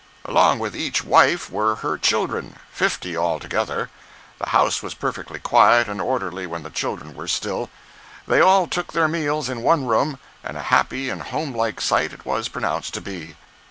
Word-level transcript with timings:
Along 0.25 0.57
with 0.57 0.75
each 0.75 1.03
wife 1.03 1.51
were 1.51 1.75
her 1.75 1.95
children—fifty 1.95 3.15
altogether. 3.15 3.91
The 4.39 4.49
house 4.49 4.81
was 4.81 4.95
perfectly 4.95 5.37
quiet 5.37 5.87
and 5.87 6.01
orderly, 6.01 6.47
when 6.47 6.63
the 6.63 6.71
children 6.71 7.13
were 7.13 7.27
still. 7.27 7.69
They 8.27 8.41
all 8.41 8.65
took 8.65 8.93
their 8.93 9.07
meals 9.07 9.47
in 9.47 9.61
one 9.61 9.85
room, 9.85 10.17
and 10.43 10.57
a 10.57 10.63
happy 10.73 11.09
and 11.11 11.21
home 11.21 11.53
like 11.55 11.79
sight 11.79 12.13
it 12.13 12.25
was 12.25 12.49
pronounced 12.49 12.95
to 12.95 13.01
be. 13.01 13.35